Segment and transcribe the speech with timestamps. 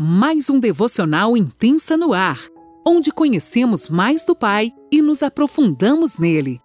[0.00, 2.38] mais um devocional intensa no ar,
[2.86, 6.60] onde conhecemos mais do Pai e nos aprofundamos nele.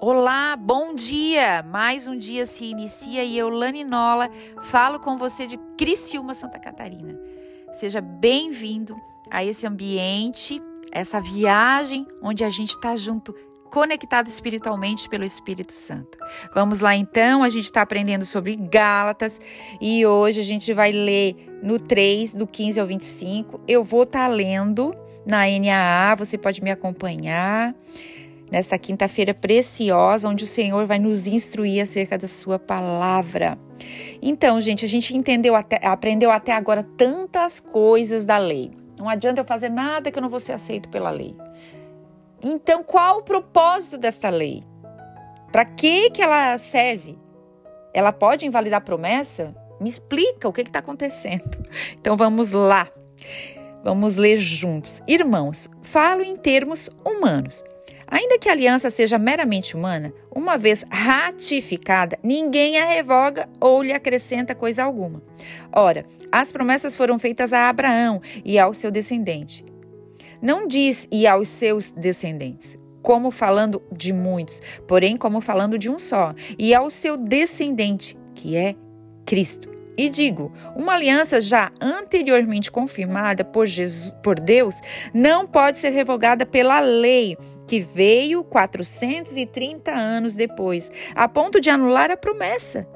[0.00, 1.64] Olá, bom dia!
[1.64, 4.30] Mais um dia se inicia e eu, Lani Nola,
[4.62, 7.18] falo com você de Criciúma, Santa Catarina.
[7.72, 8.94] Seja bem-vindo
[9.32, 10.62] a esse ambiente,
[10.92, 13.34] essa viagem onde a gente está junto
[13.70, 16.18] conectado espiritualmente pelo Espírito Santo.
[16.54, 19.40] Vamos lá então, a gente está aprendendo sobre Gálatas
[19.80, 23.60] e hoje a gente vai ler no 3, do 15 ao 25.
[23.66, 24.94] Eu vou estar tá lendo
[25.24, 27.74] na NAA, você pode me acompanhar
[28.50, 33.56] nesta quinta-feira preciosa, onde o Senhor vai nos instruir acerca da Sua palavra.
[34.20, 38.72] Então, gente, a gente entendeu até, aprendeu até agora tantas coisas da lei.
[38.98, 41.34] Não adianta eu fazer nada que eu não vou ser aceito pela lei.
[42.42, 44.64] Então, qual o propósito desta lei?
[45.52, 47.18] Para que, que ela serve?
[47.92, 49.54] Ela pode invalidar a promessa?
[49.80, 51.58] Me explica o que está acontecendo.
[51.98, 52.88] Então, vamos lá.
[53.82, 55.02] Vamos ler juntos.
[55.06, 57.62] Irmãos, falo em termos humanos.
[58.06, 63.92] Ainda que a aliança seja meramente humana, uma vez ratificada, ninguém a revoga ou lhe
[63.92, 65.22] acrescenta coisa alguma.
[65.72, 69.64] Ora, as promessas foram feitas a Abraão e ao seu descendente.
[70.42, 75.98] Não diz e aos seus descendentes, como falando de muitos, porém como falando de um
[75.98, 78.74] só, e ao seu descendente, que é
[79.26, 79.68] Cristo.
[79.98, 84.76] E digo, uma aliança já anteriormente confirmada por, Jesus, por Deus
[85.12, 92.10] não pode ser revogada pela lei, que veio 430 anos depois, a ponto de anular
[92.10, 92.88] a promessa.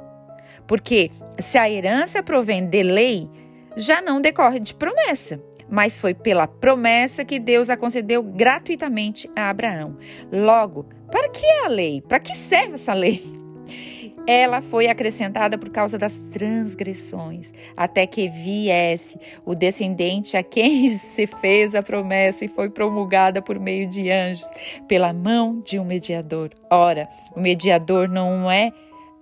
[0.66, 3.28] Porque se a herança provém de lei,
[3.76, 5.38] já não decorre de promessa
[5.70, 9.96] mas foi pela promessa que Deus a concedeu gratuitamente a Abraão.
[10.32, 12.00] Logo, para que é a lei?
[12.00, 13.22] Para que serve essa lei?
[14.26, 21.26] Ela foi acrescentada por causa das transgressões, até que viesse o descendente a quem se
[21.26, 24.48] fez a promessa e foi promulgada por meio de anjos,
[24.88, 26.50] pela mão de um mediador.
[26.70, 27.06] Ora,
[27.36, 28.72] o mediador não é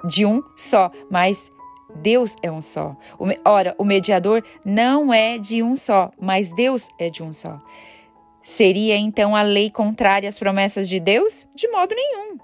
[0.05, 1.51] de um só, mas
[1.97, 2.97] Deus é um só.
[3.45, 7.61] Ora, o mediador não é de um só, mas Deus é de um só.
[8.43, 11.47] Seria então a lei contrária às promessas de Deus?
[11.55, 12.39] De modo nenhum.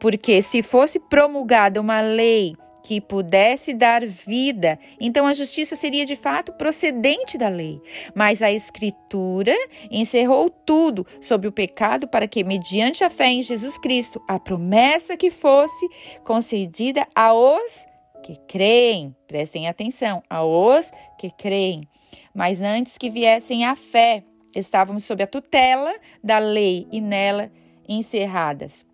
[0.00, 6.16] Porque se fosse promulgada uma lei que pudesse dar vida, então a justiça seria de
[6.16, 7.80] fato procedente da lei.
[8.14, 9.54] Mas a Escritura
[9.90, 15.16] encerrou tudo sobre o pecado para que, mediante a fé em Jesus Cristo, a promessa
[15.16, 15.88] que fosse
[16.24, 17.86] concedida aos
[18.24, 21.86] que creem, prestem atenção, aos que creem.
[22.34, 24.24] Mas antes que viessem a fé,
[24.56, 27.52] estávamos sob a tutela da lei e nela
[27.86, 28.86] encerradas,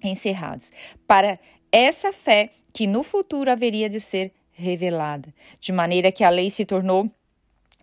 [0.00, 0.70] encerrados,
[1.08, 1.40] para
[1.72, 6.64] essa fé que no futuro haveria de ser revelada, de maneira que a lei se
[6.64, 7.10] tornou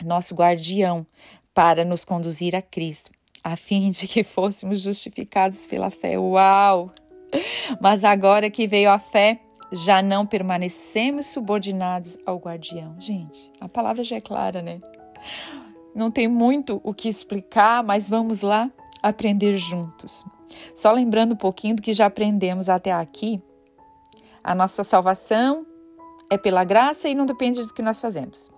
[0.02, 1.06] nosso guardião
[1.54, 3.12] para nos conduzir a Cristo,
[3.44, 6.18] a fim de que fôssemos justificados pela fé.
[6.18, 6.94] Uau!
[7.82, 12.96] Mas agora que veio a fé, já não permanecemos subordinados ao guardião.
[13.00, 14.80] Gente, a palavra já é clara, né?
[15.94, 18.72] Não tem muito o que explicar, mas vamos lá
[19.02, 20.26] aprender juntos.
[20.74, 23.42] Só lembrando um pouquinho do que já aprendemos até aqui,
[24.44, 25.66] a nossa salvação
[26.30, 28.52] é pela graça e não depende do que nós fazemos.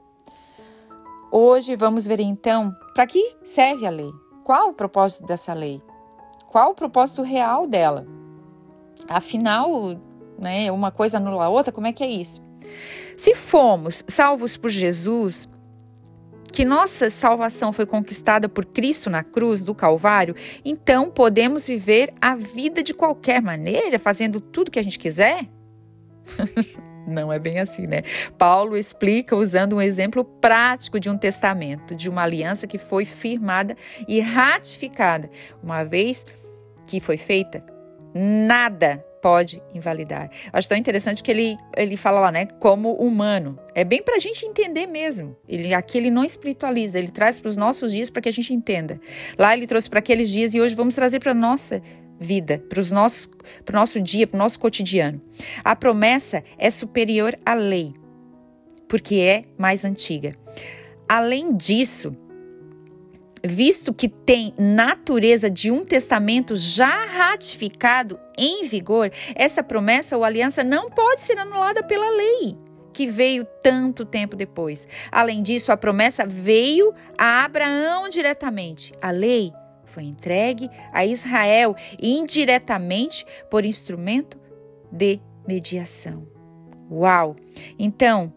[1.32, 4.12] Hoje vamos ver então para que serve a lei.
[4.44, 5.82] Qual o propósito dessa lei?
[6.48, 8.08] Qual o propósito real dela?
[9.08, 9.98] Afinal,
[10.40, 10.72] né?
[10.72, 12.42] Uma coisa anula a outra, como é que é isso?
[13.16, 15.50] Se fomos salvos por Jesus,
[16.52, 22.36] que nossa salvação foi conquistada por Cristo na cruz do Calvário, então podemos viver a
[22.36, 25.46] vida de qualquer maneira, fazendo tudo que a gente quiser?
[27.08, 28.02] Não é bem assim, né?
[28.38, 33.78] Paulo explica usando um exemplo prático de um testamento, de uma aliança que foi firmada
[34.08, 35.30] e ratificada.
[35.64, 36.26] Uma vez
[36.86, 37.64] que foi feita,
[38.14, 40.30] nada pode invalidar.
[40.52, 43.60] Acho tão interessante que ele, ele fala lá, né, como humano.
[43.74, 45.36] É bem para a gente entender mesmo.
[45.48, 48.54] Ele aqui ele não espiritualiza, ele traz para os nossos dias para que a gente
[48.54, 49.00] entenda.
[49.38, 51.82] Lá ele trouxe para aqueles dias e hoje vamos trazer para nossa
[52.20, 53.30] vida, para os nossos,
[53.64, 55.22] para o nosso dia, para o nosso cotidiano.
[55.64, 57.94] A promessa é superior à lei,
[58.88, 60.36] porque é mais antiga.
[61.08, 62.16] Além disso,
[63.44, 70.64] visto que tem natureza de um testamento já ratificado em vigor, essa promessa ou aliança
[70.64, 72.58] não pode ser anulada pela lei
[72.94, 74.88] que veio tanto tempo depois.
[75.12, 78.92] Além disso, a promessa veio a Abraão diretamente.
[79.00, 79.54] A lei
[79.86, 84.40] foi entregue a Israel indiretamente por instrumento
[84.92, 86.28] de mediação.
[86.90, 87.36] Uau!
[87.78, 88.34] Então,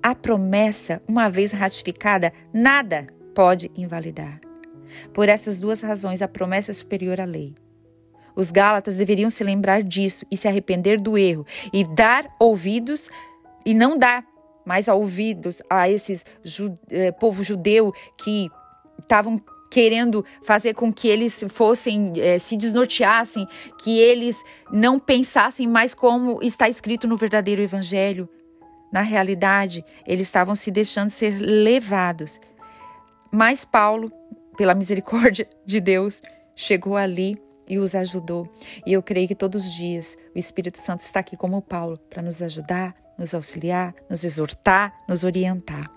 [0.00, 3.08] a promessa, uma vez ratificada, nada
[3.38, 4.40] pode invalidar.
[5.14, 7.54] Por essas duas razões, a promessa é superior à lei.
[8.34, 13.08] Os Gálatas deveriam se lembrar disso e se arrepender do erro e dar ouvidos
[13.64, 14.26] e não dar
[14.66, 16.24] mais ouvidos a esses
[16.90, 18.50] eh, povo judeu que
[18.98, 19.40] estavam
[19.70, 23.46] querendo fazer com que eles fossem eh, se desnorteassem,
[23.80, 24.42] que eles
[24.72, 28.28] não pensassem mais como está escrito no verdadeiro evangelho.
[28.92, 32.40] Na realidade, eles estavam se deixando ser levados.
[33.30, 34.10] Mas Paulo,
[34.56, 36.22] pela misericórdia de Deus,
[36.54, 38.50] chegou ali e os ajudou.
[38.86, 42.22] E eu creio que todos os dias o Espírito Santo está aqui como Paulo para
[42.22, 45.90] nos ajudar, nos auxiliar, nos exortar, nos orientar.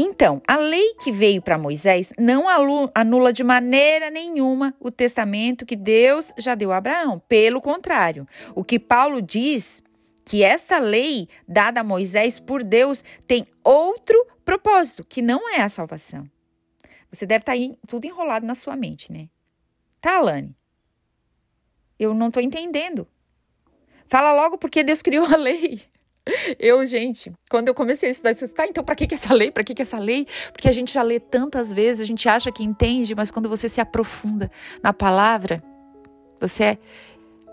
[0.00, 2.44] Então, a lei que veio para Moisés não
[2.94, 7.20] anula de maneira nenhuma o testamento que Deus já deu a Abraão.
[7.28, 8.24] Pelo contrário,
[8.54, 9.82] o que Paulo diz
[10.24, 15.68] que essa lei dada a Moisés por Deus tem outro propósito, que não é a
[15.68, 16.26] salvação.
[17.12, 19.28] Você deve estar tá aí tudo enrolado na sua mente, né?
[20.00, 20.56] Tá, Alane?
[21.98, 23.06] Eu não estou entendendo.
[24.06, 25.82] Fala logo porque Deus criou a lei.
[26.58, 29.34] Eu, gente, quando eu comecei a estudar, eu disse, tá, então para que, que essa
[29.34, 29.50] lei?
[29.50, 30.26] Para que, que essa lei?
[30.52, 33.68] Porque a gente já lê tantas vezes, a gente acha que entende, mas quando você
[33.68, 34.50] se aprofunda
[34.82, 35.62] na palavra,
[36.40, 36.78] você é.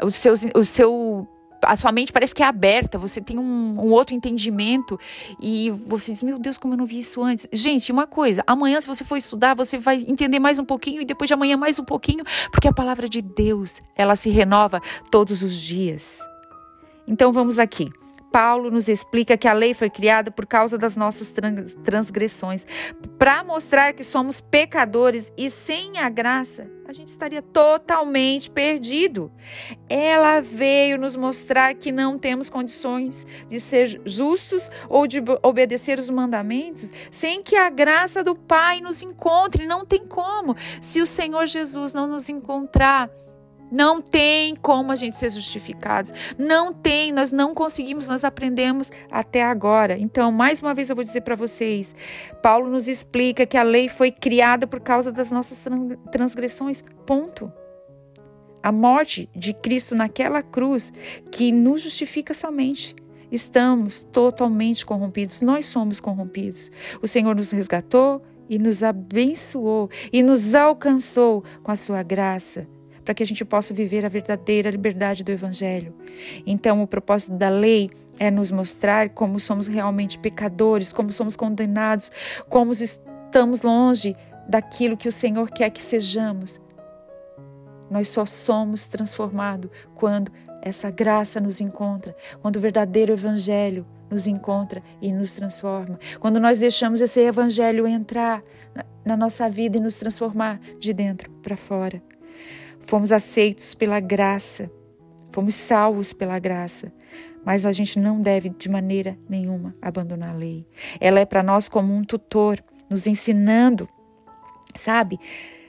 [0.01, 1.27] O seu, o seu
[1.61, 4.99] a sua mente parece que é aberta, você tem um, um, outro entendimento
[5.39, 7.47] e você diz, meu Deus, como eu não vi isso antes.
[7.51, 11.05] Gente, uma coisa, amanhã se você for estudar, você vai entender mais um pouquinho e
[11.05, 15.41] depois de amanhã mais um pouquinho, porque a palavra de Deus, ela se renova todos
[15.41, 16.19] os dias.
[17.07, 17.91] Então vamos aqui.
[18.35, 21.33] Paulo nos explica que a lei foi criada por causa das nossas
[21.85, 22.67] transgressões,
[23.17, 29.31] para mostrar que somos pecadores e sem a graça a gente estaria totalmente perdido.
[29.89, 36.11] Ela veio nos mostrar que não temos condições de ser justos ou de obedecer os
[36.11, 39.65] mandamentos sem que a graça do Pai nos encontre.
[39.65, 40.55] Não tem como.
[40.79, 43.09] Se o Senhor Jesus não nos encontrar,
[43.75, 46.13] não tem como a gente ser justificados.
[46.37, 49.97] Não tem, nós não conseguimos, nós aprendemos até agora.
[49.99, 51.93] Então, mais uma vez eu vou dizer para vocês,
[52.41, 55.61] Paulo nos explica que a lei foi criada por causa das nossas
[56.09, 56.85] transgressões.
[57.05, 57.51] Ponto.
[58.63, 60.93] A morte de Cristo naquela cruz
[61.29, 62.95] que nos justifica somente.
[63.29, 66.71] Estamos totalmente corrompidos, nós somos corrompidos.
[67.01, 72.73] O Senhor nos resgatou e nos abençoou e nos alcançou com a sua graça
[73.05, 75.93] para que a gente possa viver a verdadeira liberdade do Evangelho.
[76.45, 82.11] Então, o propósito da lei é nos mostrar como somos realmente pecadores, como somos condenados,
[82.49, 84.15] como estamos longe
[84.49, 86.59] daquilo que o Senhor quer que sejamos.
[87.89, 90.31] Nós só somos transformados quando
[90.61, 95.99] essa graça nos encontra, quando o verdadeiro Evangelho nos encontra e nos transforma.
[96.19, 98.43] Quando nós deixamos esse Evangelho entrar
[99.05, 102.01] na nossa vida e nos transformar de dentro para fora.
[102.85, 104.71] Fomos aceitos pela graça,
[105.31, 106.93] fomos salvos pela graça,
[107.43, 110.67] mas a gente não deve de maneira nenhuma abandonar a lei.
[110.99, 113.89] Ela é para nós como um tutor, nos ensinando,
[114.75, 115.19] sabe?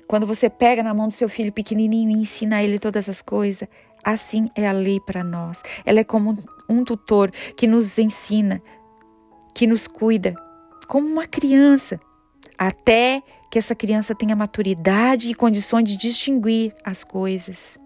[0.06, 3.66] Quando você pega na mão do seu filho pequenininho e ensina ele todas as coisas,
[4.04, 5.62] assim é a lei para nós.
[5.84, 8.62] Ela é como um tutor que nos ensina,
[9.54, 10.34] que nos cuida,
[10.86, 11.98] como uma criança,
[12.58, 17.78] até que essa criança tenha maturidade e condições de distinguir as coisas,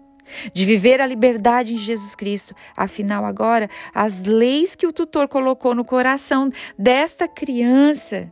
[0.53, 2.55] de viver a liberdade em Jesus Cristo.
[2.75, 8.31] Afinal, agora, as leis que o tutor colocou no coração desta criança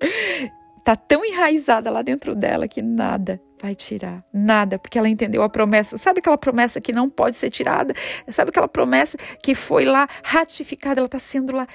[0.84, 5.48] tá tão enraizada lá dentro dela que nada vai tirar, nada, porque ela entendeu a
[5.48, 5.98] promessa.
[5.98, 7.94] Sabe aquela promessa que não pode ser tirada?
[8.28, 11.66] Sabe aquela promessa que foi lá ratificada, ela está sendo lá,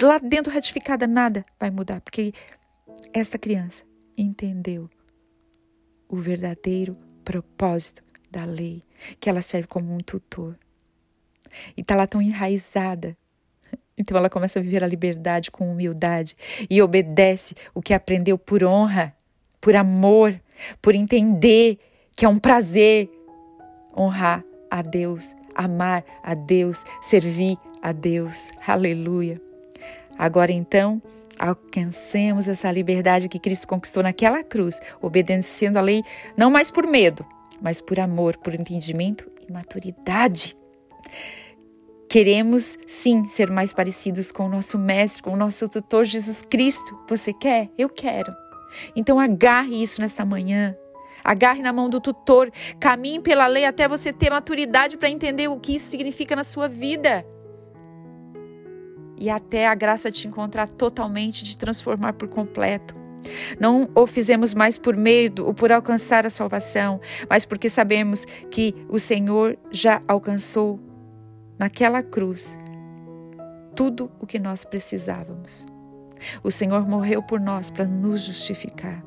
[0.00, 2.32] lá dentro ratificada, nada vai mudar, porque
[3.12, 3.84] esta criança
[4.16, 4.88] entendeu
[6.08, 8.82] o verdadeiro propósito da lei,
[9.18, 10.58] que ela serve como um tutor.
[11.76, 13.16] E está lá tão enraizada.
[13.96, 16.34] Então ela começa a viver a liberdade com humildade
[16.68, 19.14] e obedece o que aprendeu por honra,
[19.60, 20.40] por amor,
[20.82, 21.78] por entender
[22.16, 23.08] que é um prazer
[23.96, 28.50] honrar a Deus, amar a Deus, servir a Deus.
[28.66, 29.40] Aleluia.
[30.18, 31.00] Agora então,
[31.38, 36.02] alcancemos essa liberdade que Cristo conquistou naquela cruz, obedecendo a lei
[36.36, 37.24] não mais por medo,
[37.60, 40.56] mas por amor, por entendimento e maturidade.
[42.08, 46.96] Queremos sim ser mais parecidos com o nosso mestre, com o nosso tutor Jesus Cristo.
[47.08, 47.68] Você quer?
[47.76, 48.32] Eu quero.
[48.94, 50.76] Então agarre isso nesta manhã.
[51.24, 55.58] Agarre na mão do tutor, caminhe pela lei até você ter maturidade para entender o
[55.58, 57.26] que isso significa na sua vida.
[59.24, 62.94] E até a graça te encontrar totalmente, de transformar por completo.
[63.58, 68.74] Não o fizemos mais por medo ou por alcançar a salvação, mas porque sabemos que
[68.86, 70.78] o Senhor já alcançou
[71.58, 72.58] naquela cruz
[73.74, 75.64] tudo o que nós precisávamos.
[76.42, 79.02] O Senhor morreu por nós para nos justificar.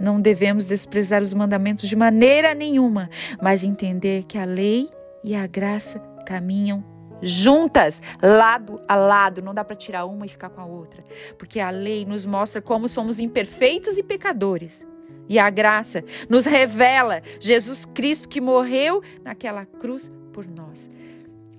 [0.00, 3.08] Não devemos desprezar os mandamentos de maneira nenhuma,
[3.40, 4.88] mas entender que a lei
[5.22, 6.93] e a graça caminham
[7.24, 9.42] juntas, lado a lado.
[9.42, 11.04] Não dá para tirar uma e ficar com a outra,
[11.38, 14.86] porque a lei nos mostra como somos imperfeitos e pecadores.
[15.28, 20.90] E a graça nos revela Jesus Cristo que morreu naquela cruz por nós.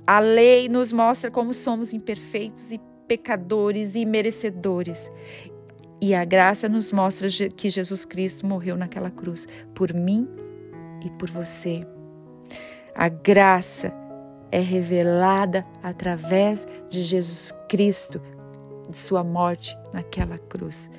[0.06, 5.12] A lei nos mostra como somos imperfeitos e pecadores e merecedores.
[6.00, 10.28] E a graça nos mostra que Jesus Cristo morreu naquela cruz por mim
[11.04, 11.82] e por você.
[12.94, 13.92] A graça
[14.56, 18.22] é revelada através de Jesus Cristo,
[18.90, 20.90] de sua morte naquela cruz.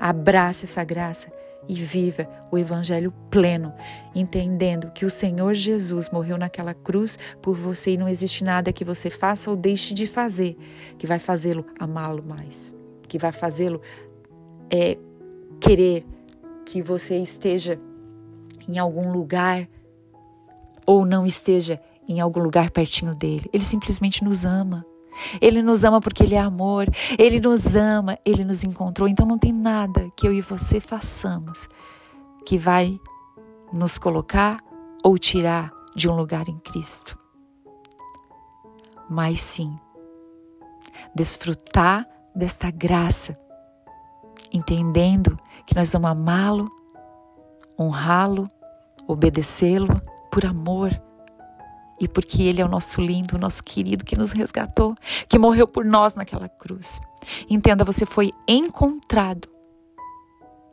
[0.00, 1.32] Abrace essa graça
[1.68, 3.72] e viva o evangelho pleno,
[4.16, 8.84] entendendo que o Senhor Jesus morreu naquela cruz por você e não existe nada que
[8.84, 10.56] você faça ou deixe de fazer
[10.98, 12.74] que vai fazê-lo amá-lo mais,
[13.06, 13.80] que vai fazê-lo
[14.68, 14.98] é,
[15.60, 16.04] querer
[16.66, 17.78] que você esteja
[18.68, 19.68] em algum lugar
[20.84, 23.48] ou não esteja em algum lugar pertinho dele.
[23.52, 24.84] Ele simplesmente nos ama.
[25.40, 26.86] Ele nos ama porque Ele é amor,
[27.18, 29.08] Ele nos ama, Ele nos encontrou.
[29.08, 31.68] Então não tem nada que eu e você façamos
[32.44, 32.98] que vai
[33.72, 34.58] nos colocar
[35.04, 37.16] ou tirar de um lugar em Cristo.
[39.08, 39.76] Mas sim,
[41.14, 43.38] desfrutar desta graça,
[44.52, 46.70] entendendo que nós vamos amá-lo,
[47.78, 48.48] honrá-lo,
[49.06, 50.90] obedecê-lo por amor
[52.00, 54.96] e porque Ele é o nosso lindo, o nosso querido que nos resgatou,
[55.28, 57.00] que morreu por nós naquela cruz.
[57.48, 59.48] Entenda, você foi encontrado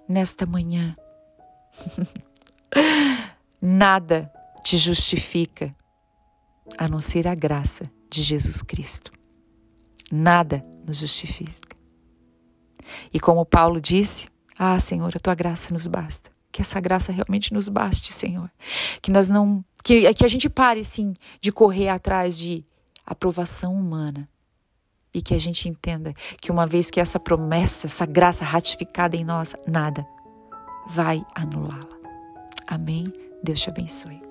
[0.07, 0.95] nesta manhã.
[3.61, 4.31] Nada
[4.63, 5.75] te justifica
[6.77, 9.11] a não ser a graça de Jesus Cristo.
[10.11, 11.77] Nada nos justifica.
[13.13, 16.29] E como Paulo disse, ah, Senhor, a tua graça nos basta.
[16.51, 18.51] Que essa graça realmente nos baste, Senhor.
[19.01, 22.65] Que nós não que, que a gente pare, sim, de correr atrás de
[23.05, 24.27] aprovação humana.
[25.13, 29.25] E que a gente entenda que uma vez que essa promessa, essa graça ratificada em
[29.25, 30.05] nós, nada
[30.87, 31.97] vai anulá-la.
[32.65, 33.11] Amém?
[33.43, 34.30] Deus te abençoe.